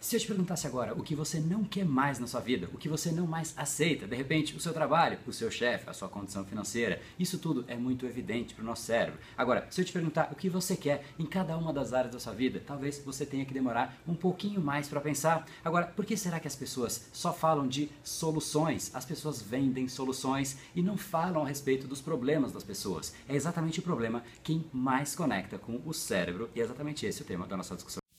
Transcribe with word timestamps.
Se 0.00 0.14
eu 0.14 0.20
te 0.20 0.28
perguntasse 0.28 0.64
agora 0.64 0.94
o 0.94 1.02
que 1.02 1.16
você 1.16 1.40
não 1.40 1.64
quer 1.64 1.84
mais 1.84 2.20
na 2.20 2.26
sua 2.28 2.40
vida, 2.40 2.70
o 2.72 2.78
que 2.78 2.88
você 2.88 3.10
não 3.10 3.26
mais 3.26 3.52
aceita, 3.56 4.06
de 4.06 4.14
repente 4.14 4.54
o 4.54 4.60
seu 4.60 4.72
trabalho, 4.72 5.18
o 5.26 5.32
seu 5.32 5.50
chefe, 5.50 5.90
a 5.90 5.92
sua 5.92 6.08
condição 6.08 6.44
financeira, 6.44 7.02
isso 7.18 7.36
tudo 7.36 7.64
é 7.66 7.74
muito 7.74 8.06
evidente 8.06 8.54
para 8.54 8.62
o 8.62 8.64
nosso 8.64 8.84
cérebro. 8.84 9.18
Agora, 9.36 9.66
se 9.70 9.80
eu 9.80 9.84
te 9.84 9.92
perguntar 9.92 10.30
o 10.30 10.36
que 10.36 10.48
você 10.48 10.76
quer 10.76 11.04
em 11.18 11.26
cada 11.26 11.56
uma 11.58 11.72
das 11.72 11.92
áreas 11.92 12.12
da 12.12 12.20
sua 12.20 12.32
vida, 12.32 12.62
talvez 12.64 13.02
você 13.04 13.26
tenha 13.26 13.44
que 13.44 13.52
demorar 13.52 13.98
um 14.06 14.14
pouquinho 14.14 14.60
mais 14.60 14.88
para 14.88 15.00
pensar. 15.00 15.44
Agora, 15.64 15.88
por 15.88 16.06
que 16.06 16.16
será 16.16 16.38
que 16.38 16.46
as 16.46 16.56
pessoas 16.56 17.08
só 17.12 17.32
falam 17.32 17.66
de 17.66 17.90
soluções? 18.04 18.94
As 18.94 19.04
pessoas 19.04 19.42
vendem 19.42 19.88
soluções 19.88 20.58
e 20.76 20.82
não 20.82 20.96
falam 20.96 21.42
a 21.42 21.48
respeito 21.48 21.88
dos 21.88 22.00
problemas 22.00 22.52
das 22.52 22.62
pessoas. 22.62 23.12
É 23.28 23.34
exatamente 23.34 23.80
o 23.80 23.82
problema 23.82 24.22
quem 24.44 24.64
mais 24.72 25.16
conecta 25.16 25.58
com 25.58 25.82
o 25.84 25.92
cérebro 25.92 26.48
e 26.54 26.60
é 26.60 26.64
exatamente 26.64 27.04
esse 27.04 27.20
o 27.20 27.24
tema 27.24 27.44
da 27.44 27.56
nossa 27.56 27.74
discussão. 27.74 28.07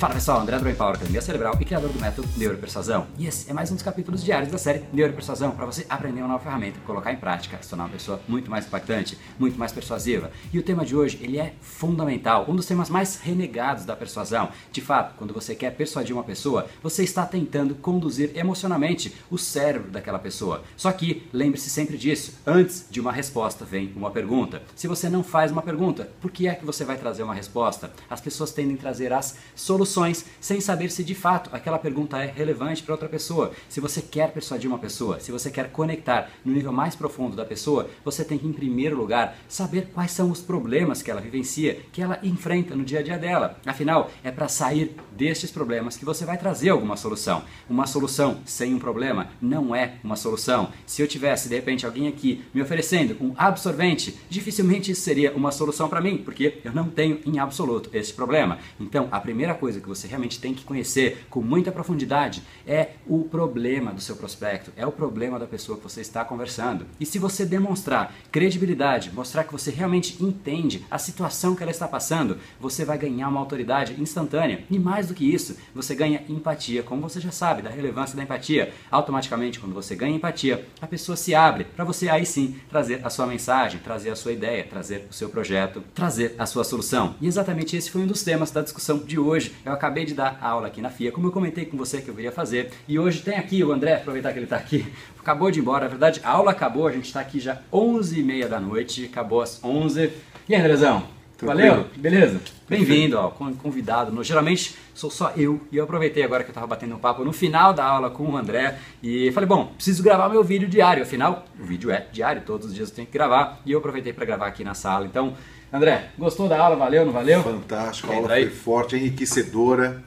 Fala 0.00 0.14
pessoal, 0.14 0.40
André 0.40 0.58
Brain 0.58 0.74
Power, 0.74 0.94
Academia 0.94 1.20
Cerebral 1.20 1.58
e 1.60 1.64
criador 1.66 1.90
do 1.90 2.00
método 2.00 2.26
Neuropersuasão. 2.34 3.06
E 3.18 3.26
esse 3.26 3.50
é 3.50 3.52
mais 3.52 3.70
um 3.70 3.74
dos 3.74 3.82
capítulos 3.82 4.24
diários 4.24 4.50
da 4.50 4.56
série 4.56 4.82
Neuropersuasão 4.94 5.50
para 5.50 5.66
você 5.66 5.84
aprender 5.90 6.20
uma 6.22 6.28
nova 6.28 6.42
ferramenta, 6.42 6.80
colocar 6.86 7.12
em 7.12 7.18
prática, 7.18 7.58
se 7.60 7.68
tornar 7.68 7.84
uma 7.84 7.90
pessoa 7.90 8.18
muito 8.26 8.50
mais 8.50 8.66
impactante, 8.66 9.18
muito 9.38 9.58
mais 9.58 9.72
persuasiva. 9.72 10.30
E 10.50 10.58
o 10.58 10.62
tema 10.62 10.86
de 10.86 10.96
hoje, 10.96 11.18
ele 11.20 11.38
é 11.38 11.52
fundamental, 11.60 12.46
um 12.48 12.56
dos 12.56 12.64
temas 12.64 12.88
mais 12.88 13.16
renegados 13.16 13.84
da 13.84 13.94
persuasão. 13.94 14.48
De 14.72 14.80
fato, 14.80 15.16
quando 15.18 15.34
você 15.34 15.54
quer 15.54 15.76
persuadir 15.76 16.14
uma 16.14 16.24
pessoa, 16.24 16.66
você 16.82 17.04
está 17.04 17.26
tentando 17.26 17.74
conduzir 17.74 18.30
emocionalmente 18.34 19.14
o 19.30 19.36
cérebro 19.36 19.90
daquela 19.90 20.18
pessoa. 20.18 20.62
Só 20.78 20.90
que 20.92 21.28
lembre-se 21.30 21.68
sempre 21.68 21.98
disso, 21.98 22.38
antes 22.46 22.86
de 22.90 23.02
uma 23.02 23.12
resposta 23.12 23.66
vem 23.66 23.92
uma 23.94 24.10
pergunta. 24.10 24.62
Se 24.74 24.88
você 24.88 25.10
não 25.10 25.22
faz 25.22 25.52
uma 25.52 25.60
pergunta, 25.60 26.08
por 26.22 26.30
que 26.30 26.48
é 26.48 26.54
que 26.54 26.64
você 26.64 26.86
vai 26.86 26.96
trazer 26.96 27.22
uma 27.22 27.34
resposta? 27.34 27.92
As 28.08 28.22
pessoas 28.22 28.50
tendem 28.50 28.76
a 28.76 28.78
trazer 28.78 29.12
as 29.12 29.36
soluções 29.54 29.89
soluções 29.90 30.24
sem 30.40 30.60
saber 30.60 30.90
se 30.90 31.02
de 31.02 31.14
fato 31.14 31.50
aquela 31.52 31.78
pergunta 31.78 32.16
é 32.18 32.26
relevante 32.26 32.82
para 32.82 32.94
outra 32.94 33.08
pessoa. 33.08 33.50
Se 33.68 33.80
você 33.80 34.00
quer 34.00 34.30
persuadir 34.32 34.68
uma 34.68 34.78
pessoa, 34.78 35.18
se 35.18 35.32
você 35.32 35.50
quer 35.50 35.70
conectar 35.70 36.30
no 36.44 36.52
nível 36.52 36.72
mais 36.72 36.94
profundo 36.94 37.36
da 37.36 37.44
pessoa, 37.44 37.90
você 38.04 38.24
tem 38.24 38.38
que, 38.38 38.46
em 38.46 38.52
primeiro 38.52 38.96
lugar, 38.96 39.36
saber 39.48 39.90
quais 39.92 40.12
são 40.12 40.30
os 40.30 40.40
problemas 40.40 41.02
que 41.02 41.10
ela 41.10 41.20
vivencia, 41.20 41.80
que 41.92 42.00
ela 42.00 42.18
enfrenta 42.22 42.74
no 42.74 42.84
dia 42.84 43.00
a 43.00 43.02
dia 43.02 43.18
dela. 43.18 43.58
Afinal, 43.66 44.10
é 44.22 44.30
para 44.30 44.48
sair 44.48 44.94
destes 45.12 45.50
problemas 45.50 45.96
que 45.96 46.04
você 46.04 46.24
vai 46.24 46.38
trazer 46.38 46.70
alguma 46.70 46.96
solução. 46.96 47.42
Uma 47.68 47.86
solução 47.86 48.40
sem 48.44 48.74
um 48.74 48.78
problema 48.78 49.28
não 49.42 49.74
é 49.74 49.94
uma 50.04 50.16
solução. 50.16 50.70
Se 50.86 51.02
eu 51.02 51.08
tivesse, 51.08 51.48
de 51.48 51.56
repente, 51.56 51.84
alguém 51.84 52.06
aqui 52.06 52.44
me 52.54 52.62
oferecendo 52.62 53.16
um 53.20 53.34
absorvente, 53.36 54.16
dificilmente 54.28 54.92
isso 54.92 55.02
seria 55.02 55.32
uma 55.32 55.50
solução 55.50 55.88
para 55.88 56.00
mim, 56.00 56.18
porque 56.18 56.58
eu 56.64 56.72
não 56.72 56.88
tenho 56.88 57.20
em 57.26 57.38
absoluto 57.38 57.90
esse 57.92 58.12
problema. 58.12 58.58
Então, 58.78 59.08
a 59.10 59.18
primeira 59.18 59.54
coisa 59.54 59.79
coisa 59.80 59.82
que 59.82 59.88
você 59.88 60.06
realmente 60.06 60.38
tem 60.38 60.54
que 60.54 60.64
conhecer 60.64 61.26
com 61.30 61.40
muita 61.40 61.72
profundidade 61.72 62.42
é 62.66 62.90
o 63.06 63.24
problema 63.24 63.92
do 63.92 64.00
seu 64.00 64.16
prospecto, 64.16 64.72
é 64.76 64.86
o 64.86 64.92
problema 64.92 65.38
da 65.38 65.46
pessoa 65.46 65.78
que 65.78 65.84
você 65.84 66.00
está 66.00 66.24
conversando. 66.24 66.86
E 66.98 67.06
se 67.06 67.18
você 67.18 67.44
demonstrar 67.44 68.14
credibilidade, 68.30 69.12
mostrar 69.12 69.44
que 69.44 69.52
você 69.52 69.70
realmente 69.70 70.22
entende 70.22 70.84
a 70.90 70.98
situação 70.98 71.54
que 71.54 71.62
ela 71.62 71.70
está 71.70 71.88
passando, 71.88 72.38
você 72.60 72.84
vai 72.84 72.98
ganhar 72.98 73.28
uma 73.28 73.40
autoridade 73.40 74.00
instantânea. 74.00 74.64
E 74.70 74.78
mais 74.78 75.08
do 75.08 75.14
que 75.14 75.32
isso, 75.32 75.56
você 75.74 75.94
ganha 75.94 76.22
empatia, 76.28 76.82
como 76.82 77.02
você 77.02 77.20
já 77.20 77.30
sabe 77.30 77.62
da 77.62 77.70
relevância 77.70 78.16
da 78.16 78.22
empatia. 78.22 78.72
Automaticamente, 78.90 79.58
quando 79.58 79.74
você 79.74 79.94
ganha 79.96 80.16
empatia, 80.16 80.66
a 80.80 80.86
pessoa 80.86 81.16
se 81.16 81.34
abre 81.34 81.64
para 81.64 81.84
você 81.84 82.08
aí 82.08 82.26
sim 82.26 82.56
trazer 82.68 83.00
a 83.04 83.10
sua 83.10 83.26
mensagem, 83.26 83.80
trazer 83.80 84.10
a 84.10 84.16
sua 84.16 84.32
ideia, 84.32 84.64
trazer 84.64 85.06
o 85.10 85.14
seu 85.14 85.28
projeto, 85.28 85.82
trazer 85.94 86.34
a 86.38 86.46
sua 86.46 86.64
solução. 86.64 87.14
E 87.20 87.26
exatamente 87.26 87.76
esse 87.76 87.90
foi 87.90 88.02
um 88.02 88.06
dos 88.06 88.22
temas 88.22 88.50
da 88.50 88.62
discussão 88.62 88.98
de 88.98 89.18
hoje. 89.18 89.52
Eu 89.70 89.74
acabei 89.74 90.04
de 90.04 90.14
dar 90.14 90.36
aula 90.42 90.66
aqui 90.66 90.82
na 90.82 90.90
FIA, 90.90 91.12
como 91.12 91.28
eu 91.28 91.32
comentei 91.32 91.64
com 91.64 91.76
você 91.76 92.02
que 92.02 92.08
eu 92.08 92.14
viria 92.14 92.32
fazer. 92.32 92.72
E 92.88 92.98
hoje 92.98 93.22
tem 93.22 93.38
aqui 93.38 93.62
o 93.62 93.70
André, 93.70 93.94
aproveitar 93.94 94.32
que 94.32 94.38
ele 94.38 94.46
está 94.46 94.56
aqui, 94.56 94.84
acabou 95.16 95.48
de 95.48 95.60
ir 95.60 95.62
embora. 95.62 95.84
Na 95.84 95.90
verdade, 95.90 96.20
a 96.24 96.30
aula 96.30 96.50
acabou, 96.50 96.88
a 96.88 96.92
gente 96.92 97.04
está 97.04 97.20
aqui 97.20 97.38
já 97.38 97.60
11h30 97.72 98.48
da 98.48 98.58
noite, 98.58 99.04
acabou 99.04 99.40
às 99.40 99.62
11 99.62 100.10
E 100.48 100.54
aí, 100.56 100.60
Andrezão? 100.60 101.19
Valeu? 101.42 101.86
Beleza? 101.96 102.40
Bem-vindo, 102.68 103.18
ó, 103.18 103.30
convidado. 103.30 104.12
No, 104.12 104.22
geralmente 104.22 104.76
sou 104.94 105.10
só 105.10 105.32
eu 105.36 105.60
e 105.72 105.76
eu 105.76 105.84
aproveitei 105.84 106.22
agora 106.22 106.44
que 106.44 106.50
eu 106.50 106.52
estava 106.52 106.66
batendo 106.66 106.94
um 106.94 106.98
papo 106.98 107.24
no 107.24 107.32
final 107.32 107.72
da 107.72 107.84
aula 107.84 108.10
com 108.10 108.24
o 108.24 108.36
André 108.36 108.78
e 109.02 109.32
falei, 109.32 109.48
bom, 109.48 109.72
preciso 109.74 110.02
gravar 110.02 110.28
meu 110.28 110.44
vídeo 110.44 110.68
diário. 110.68 111.02
Afinal, 111.02 111.46
o 111.58 111.64
vídeo 111.64 111.90
é 111.90 112.06
diário, 112.12 112.42
todos 112.42 112.68
os 112.68 112.74
dias 112.74 112.90
eu 112.90 112.94
tenho 112.94 113.06
que 113.06 113.12
gravar 113.12 113.60
e 113.64 113.72
eu 113.72 113.78
aproveitei 113.78 114.12
para 114.12 114.24
gravar 114.24 114.46
aqui 114.46 114.62
na 114.62 114.74
sala. 114.74 115.06
Então, 115.06 115.34
André, 115.72 116.10
gostou 116.18 116.48
da 116.48 116.60
aula? 116.60 116.76
Valeu, 116.76 117.04
não 117.04 117.12
valeu? 117.12 117.42
Fantástico, 117.42 118.12
a 118.12 118.16
aula 118.16 118.28
foi 118.28 118.50
forte, 118.50 118.96
enriquecedora. 118.96 120.02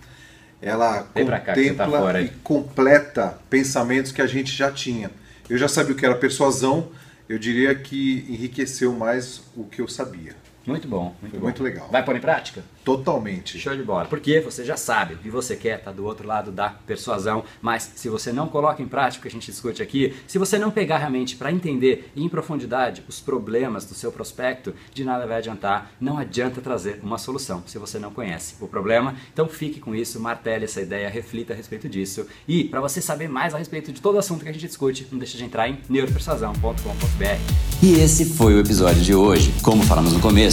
Ela 0.62 1.06
Vem 1.14 1.26
tá 1.26 1.40
contempla 1.40 2.14
tá 2.14 2.22
e 2.22 2.30
completa 2.42 3.38
pensamentos 3.50 4.12
que 4.12 4.22
a 4.22 4.28
gente 4.28 4.52
já 4.52 4.72
tinha. 4.72 5.12
Eu 5.50 5.58
já 5.58 5.68
sabia 5.68 5.94
o 5.94 5.98
que 5.98 6.06
era 6.06 6.16
persuasão, 6.16 6.90
eu 7.28 7.38
diria 7.38 7.76
que 7.76 8.26
enriqueceu 8.30 8.94
mais 8.94 9.42
o 9.58 9.66
que 9.66 9.82
eu 9.82 9.88
sabia. 9.90 10.43
Muito 10.66 10.88
bom, 10.88 11.16
muito 11.22 11.32
Foi 11.32 11.40
bom. 11.40 11.46
muito 11.46 11.64
legal. 11.64 11.90
Vai 11.92 12.04
pôr 12.04 12.16
em 12.16 12.22
prática? 12.22 12.64
Totalmente. 12.86 13.60
Show 13.60 13.76
de 13.76 13.84
bola. 13.84 14.06
Porque 14.06 14.40
você 14.40 14.64
já 14.64 14.78
sabe 14.78 15.16
o 15.16 15.18
que 15.18 15.30
você 15.30 15.56
quer, 15.56 15.82
tá 15.82 15.92
do 15.92 16.06
outro 16.06 16.28
lado 16.28 16.52
da 16.52 16.70
persuasão, 16.70 17.44
mas 17.62 17.92
se 17.96 18.10
você 18.10 18.32
não 18.32 18.48
coloca 18.48 18.82
em 18.82 18.88
prática 18.88 19.20
o 19.20 19.22
que 19.24 19.28
a 19.28 19.32
gente 19.32 19.52
discute 19.52 19.82
aqui, 19.82 20.14
se 20.28 20.38
você 20.38 20.58
não 20.58 20.72
pegar 20.72 20.98
realmente 20.98 21.36
para 21.36 21.52
entender 21.52 22.12
em 22.16 22.28
profundidade 22.30 23.04
os 23.08 23.20
problemas 23.20 23.86
do 23.86 23.94
seu 23.94 24.12
prospecto, 24.12 24.74
de 24.94 25.04
nada 25.04 25.26
vai 25.26 25.38
adiantar, 25.38 25.92
não 26.00 26.18
adianta 26.18 26.62
trazer 26.62 27.00
uma 27.04 27.18
solução 27.18 27.64
se 27.66 27.78
você 27.78 28.00
não 28.00 28.12
conhece 28.12 28.56
o 28.62 28.68
problema. 28.68 29.16
Então 29.34 29.48
fique 29.48 29.80
com 29.80 29.94
isso, 29.96 30.20
martele 30.20 30.66
essa 30.66 30.82
ideia, 30.82 31.10
reflita 31.10 31.54
a 31.54 31.56
respeito 31.56 31.90
disso. 31.90 32.26
E 32.48 32.66
para 32.66 32.80
você 32.82 33.02
saber 33.02 33.28
mais 33.28 33.54
a 33.54 33.58
respeito 33.58 33.92
de 33.92 34.02
todo 34.02 34.16
o 34.16 34.20
assunto 34.20 34.44
que 34.44 34.50
a 34.50 34.54
gente 34.54 34.68
discute, 34.68 35.08
não 35.12 35.20
deixe 35.20 35.38
de 35.38 35.44
entrar 35.44 35.68
em 35.70 35.80
neuropersuasão.com.br. 35.90 37.64
E 37.82 37.94
esse 37.96 38.26
foi 38.26 38.54
o 38.54 38.60
episódio 38.60 39.02
de 39.02 39.14
hoje. 39.14 39.54
Como 39.62 39.84
falamos 39.84 40.14
no 40.14 40.20
começo, 40.20 40.53